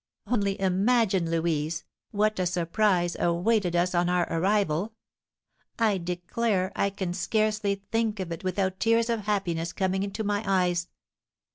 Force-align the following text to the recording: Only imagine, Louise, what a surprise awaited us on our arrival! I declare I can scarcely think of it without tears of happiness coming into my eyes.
Only 0.25 0.59
imagine, 0.59 1.29
Louise, 1.29 1.83
what 2.09 2.39
a 2.39 2.47
surprise 2.47 3.15
awaited 3.19 3.75
us 3.75 3.93
on 3.93 4.09
our 4.09 4.23
arrival! 4.33 4.93
I 5.77 5.99
declare 5.99 6.71
I 6.75 6.89
can 6.89 7.13
scarcely 7.13 7.83
think 7.91 8.19
of 8.19 8.31
it 8.31 8.43
without 8.43 8.79
tears 8.79 9.11
of 9.11 9.25
happiness 9.27 9.71
coming 9.73 10.01
into 10.01 10.23
my 10.23 10.43
eyes. 10.43 10.87